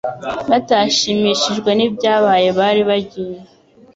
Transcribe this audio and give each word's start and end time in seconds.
batashimishijwe 0.49 1.69
n'ibyabaye 1.75 2.47
bari 2.59 2.81
bagiye 2.89 3.39